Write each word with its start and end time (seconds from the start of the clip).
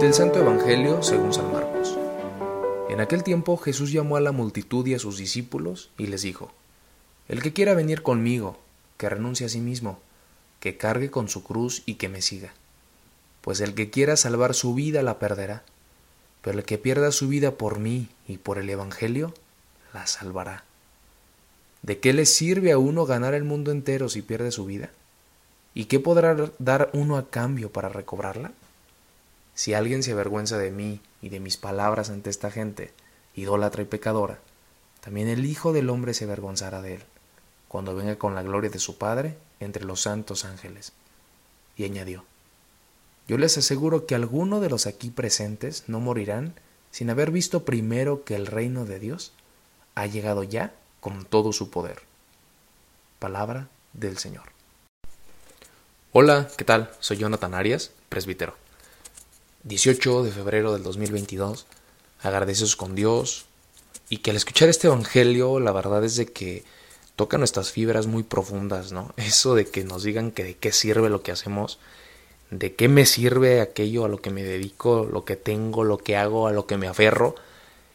Del 0.00 0.14
Santo 0.14 0.38
Evangelio 0.38 1.02
según 1.02 1.34
San 1.34 1.52
Marcos. 1.52 1.98
En 2.88 3.00
aquel 3.00 3.24
tiempo 3.24 3.56
Jesús 3.56 3.90
llamó 3.90 4.16
a 4.16 4.20
la 4.20 4.30
multitud 4.30 4.86
y 4.86 4.94
a 4.94 5.00
sus 5.00 5.18
discípulos 5.18 5.90
y 5.98 6.06
les 6.06 6.22
dijo, 6.22 6.52
El 7.26 7.42
que 7.42 7.52
quiera 7.52 7.74
venir 7.74 8.02
conmigo, 8.02 8.60
que 8.96 9.08
renuncie 9.08 9.46
a 9.46 9.48
sí 9.48 9.60
mismo, 9.60 9.98
que 10.60 10.76
cargue 10.76 11.10
con 11.10 11.28
su 11.28 11.42
cruz 11.42 11.82
y 11.84 11.94
que 11.94 12.08
me 12.08 12.22
siga. 12.22 12.52
Pues 13.40 13.60
el 13.60 13.74
que 13.74 13.90
quiera 13.90 14.16
salvar 14.16 14.54
su 14.54 14.72
vida 14.72 15.02
la 15.02 15.18
perderá, 15.18 15.64
pero 16.42 16.58
el 16.58 16.64
que 16.64 16.78
pierda 16.78 17.10
su 17.10 17.26
vida 17.26 17.56
por 17.56 17.80
mí 17.80 18.08
y 18.28 18.38
por 18.38 18.58
el 18.58 18.70
Evangelio, 18.70 19.34
la 19.92 20.06
salvará. 20.06 20.62
¿De 21.82 21.98
qué 21.98 22.12
le 22.12 22.24
sirve 22.24 22.70
a 22.70 22.78
uno 22.78 23.04
ganar 23.04 23.34
el 23.34 23.42
mundo 23.42 23.72
entero 23.72 24.08
si 24.08 24.22
pierde 24.22 24.52
su 24.52 24.64
vida? 24.64 24.90
¿Y 25.74 25.86
qué 25.86 25.98
podrá 25.98 26.36
dar 26.60 26.88
uno 26.92 27.16
a 27.16 27.30
cambio 27.30 27.72
para 27.72 27.88
recobrarla? 27.88 28.52
Si 29.58 29.74
alguien 29.74 30.04
se 30.04 30.12
avergüenza 30.12 30.56
de 30.56 30.70
mí 30.70 31.00
y 31.20 31.30
de 31.30 31.40
mis 31.40 31.56
palabras 31.56 32.10
ante 32.10 32.30
esta 32.30 32.48
gente, 32.48 32.92
idólatra 33.34 33.82
y 33.82 33.86
pecadora, 33.86 34.38
también 35.00 35.26
el 35.26 35.44
Hijo 35.44 35.72
del 35.72 35.90
Hombre 35.90 36.14
se 36.14 36.26
avergonzará 36.26 36.80
de 36.80 36.94
él, 36.94 37.02
cuando 37.66 37.96
venga 37.96 38.14
con 38.18 38.36
la 38.36 38.44
gloria 38.44 38.70
de 38.70 38.78
su 38.78 38.98
Padre 38.98 39.36
entre 39.58 39.84
los 39.84 40.02
santos 40.02 40.44
ángeles. 40.44 40.92
Y 41.76 41.82
añadió, 41.82 42.24
Yo 43.26 43.36
les 43.36 43.58
aseguro 43.58 44.06
que 44.06 44.14
alguno 44.14 44.60
de 44.60 44.70
los 44.70 44.86
aquí 44.86 45.10
presentes 45.10 45.82
no 45.88 45.98
morirán 45.98 46.54
sin 46.92 47.10
haber 47.10 47.32
visto 47.32 47.64
primero 47.64 48.22
que 48.22 48.36
el 48.36 48.46
reino 48.46 48.84
de 48.84 49.00
Dios 49.00 49.32
ha 49.96 50.06
llegado 50.06 50.44
ya 50.44 50.72
con 51.00 51.24
todo 51.24 51.52
su 51.52 51.68
poder. 51.68 52.02
Palabra 53.18 53.66
del 53.92 54.18
Señor. 54.18 54.52
Hola, 56.12 56.48
¿qué 56.56 56.64
tal? 56.64 56.92
Soy 57.00 57.16
Jonathan 57.16 57.54
Arias, 57.54 57.90
presbítero. 58.08 58.67
18 59.64 60.22
de 60.22 60.30
febrero 60.30 60.72
del 60.72 60.82
2022, 60.82 61.66
agradecidos 62.22 62.76
con 62.76 62.94
Dios 62.94 63.46
y 64.08 64.18
que 64.18 64.30
al 64.30 64.36
escuchar 64.36 64.68
este 64.68 64.86
Evangelio 64.86 65.60
la 65.60 65.72
verdad 65.72 66.04
es 66.04 66.16
de 66.16 66.26
que 66.26 66.64
toca 67.16 67.38
nuestras 67.38 67.72
fibras 67.72 68.06
muy 68.06 68.22
profundas, 68.22 68.92
¿no? 68.92 69.12
Eso 69.16 69.54
de 69.54 69.66
que 69.66 69.84
nos 69.84 70.04
digan 70.04 70.30
que 70.30 70.44
de 70.44 70.54
qué 70.54 70.72
sirve 70.72 71.10
lo 71.10 71.22
que 71.22 71.32
hacemos, 71.32 71.78
de 72.50 72.74
qué 72.74 72.88
me 72.88 73.04
sirve 73.04 73.60
aquello 73.60 74.04
a 74.04 74.08
lo 74.08 74.22
que 74.22 74.30
me 74.30 74.44
dedico, 74.44 75.04
lo 75.10 75.24
que 75.24 75.36
tengo, 75.36 75.84
lo 75.84 75.98
que 75.98 76.16
hago, 76.16 76.46
a 76.46 76.52
lo 76.52 76.66
que 76.66 76.78
me 76.78 76.86
aferro, 76.86 77.34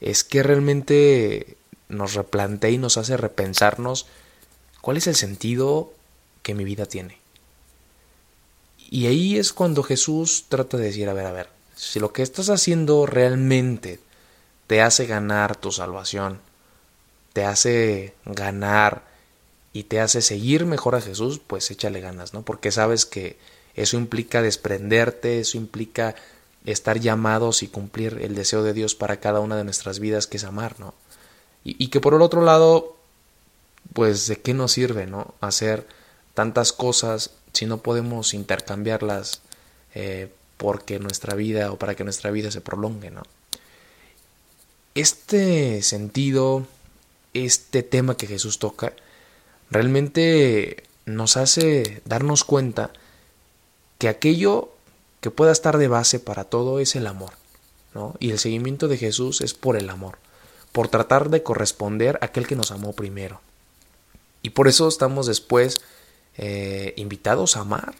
es 0.00 0.24
que 0.24 0.42
realmente 0.42 1.56
nos 1.88 2.14
replantea 2.14 2.70
y 2.70 2.78
nos 2.78 2.98
hace 2.98 3.16
repensarnos 3.16 4.06
cuál 4.80 4.96
es 4.96 5.06
el 5.06 5.14
sentido 5.14 5.92
que 6.42 6.54
mi 6.54 6.64
vida 6.64 6.86
tiene. 6.86 7.23
Y 8.94 9.08
ahí 9.08 9.38
es 9.38 9.52
cuando 9.52 9.82
Jesús 9.82 10.44
trata 10.48 10.76
de 10.76 10.84
decir, 10.84 11.08
a 11.08 11.14
ver, 11.14 11.26
a 11.26 11.32
ver, 11.32 11.48
si 11.74 11.98
lo 11.98 12.12
que 12.12 12.22
estás 12.22 12.48
haciendo 12.48 13.06
realmente 13.06 13.98
te 14.68 14.82
hace 14.82 15.06
ganar 15.06 15.56
tu 15.56 15.72
salvación, 15.72 16.38
te 17.32 17.44
hace 17.44 18.14
ganar 18.24 19.02
y 19.72 19.82
te 19.82 19.98
hace 19.98 20.22
seguir 20.22 20.64
mejor 20.64 20.94
a 20.94 21.00
Jesús, 21.00 21.40
pues 21.44 21.68
échale 21.72 22.00
ganas, 22.00 22.34
¿no? 22.34 22.42
Porque 22.42 22.70
sabes 22.70 23.04
que 23.04 23.36
eso 23.74 23.96
implica 23.96 24.42
desprenderte, 24.42 25.40
eso 25.40 25.56
implica 25.56 26.14
estar 26.64 27.00
llamados 27.00 27.64
y 27.64 27.66
cumplir 27.66 28.20
el 28.22 28.36
deseo 28.36 28.62
de 28.62 28.74
Dios 28.74 28.94
para 28.94 29.18
cada 29.18 29.40
una 29.40 29.56
de 29.56 29.64
nuestras 29.64 29.98
vidas, 29.98 30.28
que 30.28 30.36
es 30.36 30.44
amar, 30.44 30.78
¿no? 30.78 30.94
Y, 31.64 31.82
y 31.82 31.88
que 31.88 32.00
por 32.00 32.14
el 32.14 32.22
otro 32.22 32.44
lado, 32.44 32.96
pues 33.92 34.28
de 34.28 34.36
qué 34.40 34.54
nos 34.54 34.70
sirve, 34.70 35.06
¿no? 35.08 35.34
Hacer 35.40 35.84
tantas 36.34 36.72
cosas 36.72 37.32
si 37.54 37.66
no 37.66 37.78
podemos 37.78 38.34
intercambiarlas 38.34 39.40
eh, 39.94 40.28
porque 40.56 40.98
nuestra 40.98 41.34
vida 41.34 41.72
o 41.72 41.78
para 41.78 41.94
que 41.94 42.04
nuestra 42.04 42.30
vida 42.30 42.50
se 42.50 42.60
prolongue, 42.60 43.10
¿no? 43.10 43.22
Este 44.94 45.82
sentido, 45.82 46.66
este 47.32 47.82
tema 47.82 48.16
que 48.16 48.26
Jesús 48.26 48.58
toca, 48.58 48.92
realmente 49.70 50.84
nos 51.06 51.36
hace 51.36 52.02
darnos 52.04 52.44
cuenta 52.44 52.92
que 53.98 54.08
aquello 54.08 54.70
que 55.20 55.30
pueda 55.30 55.52
estar 55.52 55.78
de 55.78 55.88
base 55.88 56.20
para 56.20 56.44
todo 56.44 56.80
es 56.80 56.96
el 56.96 57.06
amor, 57.06 57.32
¿no? 57.94 58.14
Y 58.20 58.30
el 58.30 58.38
seguimiento 58.38 58.88
de 58.88 58.98
Jesús 58.98 59.40
es 59.40 59.54
por 59.54 59.76
el 59.76 59.90
amor, 59.90 60.18
por 60.72 60.88
tratar 60.88 61.30
de 61.30 61.42
corresponder 61.42 62.18
a 62.20 62.26
aquel 62.26 62.46
que 62.46 62.56
nos 62.56 62.70
amó 62.70 62.92
primero. 62.92 63.40
Y 64.42 64.50
por 64.50 64.68
eso 64.68 64.86
estamos 64.86 65.26
después 65.26 65.80
eh, 66.36 66.94
invitados 66.96 67.56
a 67.56 67.60
amar. 67.60 67.94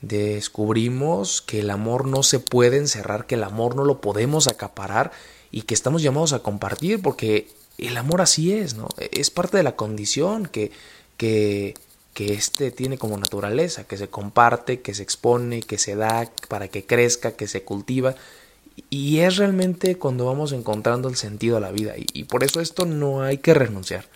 Descubrimos 0.00 1.42
que 1.42 1.60
el 1.60 1.70
amor 1.70 2.06
no 2.06 2.24
se 2.24 2.40
puede 2.40 2.76
encerrar, 2.76 3.26
que 3.26 3.36
el 3.36 3.44
amor 3.44 3.76
no 3.76 3.84
lo 3.84 4.00
podemos 4.00 4.48
acaparar 4.48 5.12
y 5.52 5.62
que 5.62 5.74
estamos 5.74 6.02
llamados 6.02 6.32
a 6.32 6.40
compartir 6.40 7.00
porque 7.00 7.48
el 7.78 7.96
amor 7.96 8.20
así 8.20 8.52
es, 8.52 8.74
¿no? 8.74 8.88
Es 8.98 9.30
parte 9.30 9.56
de 9.56 9.62
la 9.62 9.76
condición 9.76 10.46
que, 10.46 10.72
que, 11.16 11.74
que 12.14 12.32
este 12.32 12.72
tiene 12.72 12.98
como 12.98 13.16
naturaleza, 13.16 13.84
que 13.84 13.96
se 13.96 14.08
comparte, 14.08 14.80
que 14.80 14.94
se 14.94 15.04
expone, 15.04 15.62
que 15.62 15.78
se 15.78 15.94
da 15.94 16.28
para 16.48 16.68
que 16.68 16.84
crezca, 16.84 17.32
que 17.32 17.46
se 17.46 17.62
cultiva. 17.62 18.16
Y 18.90 19.18
es 19.18 19.36
realmente 19.36 19.98
cuando 19.98 20.26
vamos 20.26 20.52
encontrando 20.52 21.08
el 21.08 21.16
sentido 21.16 21.58
a 21.58 21.60
la 21.60 21.70
vida. 21.70 21.96
Y, 21.96 22.06
y 22.12 22.24
por 22.24 22.42
eso 22.42 22.60
esto 22.60 22.86
no 22.86 23.22
hay 23.22 23.38
que 23.38 23.54
renunciar. 23.54 24.06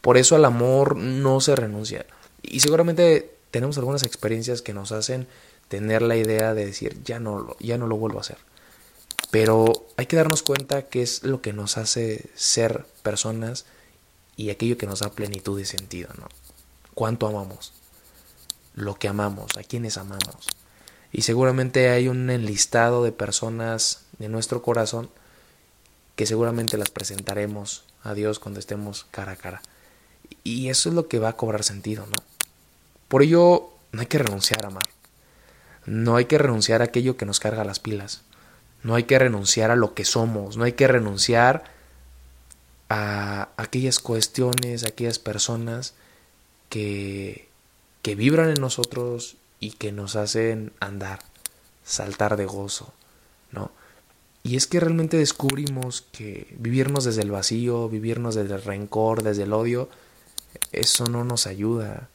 Por 0.00 0.18
eso 0.18 0.36
al 0.36 0.44
amor 0.44 0.96
no 0.96 1.40
se 1.40 1.56
renuncia. 1.56 2.06
Y 2.42 2.60
seguramente 2.60 3.34
tenemos 3.50 3.78
algunas 3.78 4.02
experiencias 4.02 4.62
que 4.62 4.74
nos 4.74 4.92
hacen 4.92 5.26
tener 5.68 6.02
la 6.02 6.16
idea 6.16 6.54
de 6.54 6.66
decir, 6.66 7.02
ya 7.04 7.18
no, 7.18 7.56
ya 7.58 7.78
no 7.78 7.86
lo 7.86 7.96
vuelvo 7.96 8.18
a 8.18 8.22
hacer. 8.22 8.38
Pero 9.30 9.86
hay 9.96 10.06
que 10.06 10.16
darnos 10.16 10.42
cuenta 10.42 10.82
que 10.82 11.02
es 11.02 11.22
lo 11.22 11.40
que 11.40 11.52
nos 11.52 11.78
hace 11.78 12.28
ser 12.34 12.84
personas 13.02 13.64
y 14.36 14.50
aquello 14.50 14.76
que 14.76 14.86
nos 14.86 15.00
da 15.00 15.10
plenitud 15.10 15.58
y 15.58 15.64
sentido, 15.64 16.10
¿no? 16.18 16.28
¿Cuánto 16.94 17.26
amamos? 17.26 17.72
Lo 18.74 18.96
que 18.96 19.08
amamos, 19.08 19.56
a 19.56 19.62
quienes 19.62 19.96
amamos. 19.96 20.48
Y 21.12 21.22
seguramente 21.22 21.90
hay 21.90 22.08
un 22.08 22.28
enlistado 22.28 23.04
de 23.04 23.12
personas 23.12 24.02
de 24.18 24.28
nuestro 24.28 24.62
corazón 24.62 25.10
que 26.16 26.26
seguramente 26.26 26.76
las 26.76 26.90
presentaremos 26.90 27.84
a 28.02 28.14
Dios 28.14 28.38
cuando 28.38 28.60
estemos 28.60 29.06
cara 29.10 29.32
a 29.32 29.36
cara. 29.36 29.62
Y 30.44 30.68
eso 30.68 30.88
es 30.88 30.94
lo 30.94 31.08
que 31.08 31.18
va 31.18 31.30
a 31.30 31.36
cobrar 31.36 31.64
sentido, 31.64 32.06
¿no? 32.06 32.16
Por 33.12 33.22
ello, 33.22 33.68
no 33.92 34.00
hay 34.00 34.06
que 34.06 34.16
renunciar 34.16 34.64
a 34.64 34.68
amar. 34.68 34.88
No 35.84 36.16
hay 36.16 36.24
que 36.24 36.38
renunciar 36.38 36.80
a 36.80 36.86
aquello 36.86 37.18
que 37.18 37.26
nos 37.26 37.40
carga 37.40 37.62
las 37.62 37.78
pilas. 37.78 38.22
No 38.82 38.94
hay 38.94 39.02
que 39.02 39.18
renunciar 39.18 39.70
a 39.70 39.76
lo 39.76 39.92
que 39.92 40.06
somos. 40.06 40.56
No 40.56 40.64
hay 40.64 40.72
que 40.72 40.88
renunciar 40.88 41.64
a 42.88 43.50
aquellas 43.58 43.98
cuestiones, 43.98 44.84
a 44.84 44.88
aquellas 44.88 45.18
personas 45.18 45.92
que, 46.70 47.50
que 48.00 48.14
vibran 48.14 48.48
en 48.48 48.62
nosotros 48.62 49.36
y 49.60 49.72
que 49.72 49.92
nos 49.92 50.16
hacen 50.16 50.72
andar, 50.80 51.18
saltar 51.84 52.38
de 52.38 52.46
gozo, 52.46 52.94
¿no? 53.50 53.72
Y 54.42 54.56
es 54.56 54.66
que 54.66 54.80
realmente 54.80 55.18
descubrimos 55.18 56.00
que 56.12 56.56
vivirnos 56.58 57.04
desde 57.04 57.20
el 57.20 57.30
vacío, 57.30 57.90
vivirnos 57.90 58.36
desde 58.36 58.54
el 58.54 58.62
rencor, 58.62 59.22
desde 59.22 59.42
el 59.42 59.52
odio, 59.52 59.90
eso 60.72 61.04
no 61.04 61.24
nos 61.24 61.46
ayuda 61.46 62.08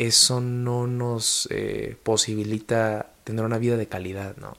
eso 0.00 0.40
no 0.40 0.86
nos 0.86 1.46
eh, 1.50 1.94
posibilita 2.02 3.10
tener 3.24 3.44
una 3.44 3.58
vida 3.58 3.76
de 3.76 3.86
calidad, 3.86 4.34
¿no? 4.38 4.56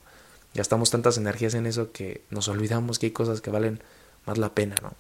Gastamos 0.54 0.92
tantas 0.92 1.18
energías 1.18 1.56
en 1.56 1.66
eso 1.66 1.92
que 1.92 2.24
nos 2.30 2.48
olvidamos 2.48 3.00
que 3.00 3.08
hay 3.08 3.12
cosas 3.12 3.42
que 3.42 3.50
valen 3.50 3.82
más 4.28 4.38
la 4.38 4.54
pena, 4.54 4.76
¿no? 4.84 4.94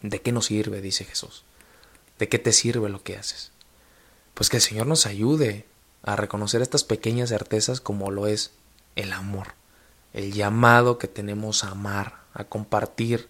¿De 0.00 0.20
qué 0.20 0.30
nos 0.30 0.46
sirve? 0.46 0.80
dice 0.80 1.04
Jesús. 1.04 1.42
¿De 2.20 2.28
qué 2.28 2.38
te 2.38 2.52
sirve 2.52 2.88
lo 2.88 3.02
que 3.02 3.16
haces? 3.16 3.50
Pues 4.34 4.48
que 4.48 4.58
el 4.58 4.62
Señor 4.62 4.86
nos 4.86 5.06
ayude 5.06 5.66
a 6.04 6.14
reconocer 6.14 6.62
estas 6.62 6.84
pequeñas 6.84 7.30
certezas 7.30 7.80
como 7.80 8.12
lo 8.12 8.28
es 8.28 8.52
el 8.94 9.12
amor, 9.12 9.54
el 10.12 10.32
llamado 10.32 10.98
que 10.98 11.08
tenemos 11.08 11.64
a 11.64 11.70
amar, 11.70 12.20
a 12.32 12.44
compartir 12.44 13.28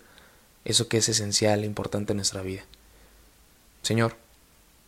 eso 0.66 0.88
que 0.88 0.98
es 0.98 1.08
esencial 1.08 1.62
e 1.62 1.66
importante 1.66 2.12
en 2.12 2.18
nuestra 2.18 2.42
vida. 2.42 2.64
Señor, 3.80 4.18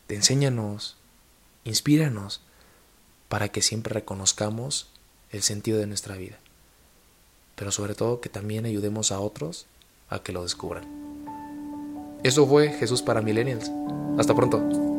te 0.06 0.16
enséñanos 0.16 0.98
Inspíranos 1.66 2.40
para 3.28 3.48
que 3.48 3.60
siempre 3.60 3.92
reconozcamos 3.92 4.88
el 5.32 5.42
sentido 5.42 5.78
de 5.78 5.88
nuestra 5.88 6.16
vida, 6.16 6.38
pero 7.56 7.72
sobre 7.72 7.96
todo 7.96 8.20
que 8.20 8.28
también 8.28 8.66
ayudemos 8.66 9.10
a 9.10 9.18
otros 9.18 9.66
a 10.08 10.20
que 10.20 10.32
lo 10.32 10.44
descubran. 10.44 10.86
Eso 12.22 12.46
fue 12.46 12.70
Jesús 12.70 13.02
para 13.02 13.20
Millennials. 13.20 13.70
Hasta 14.16 14.34
pronto. 14.34 14.95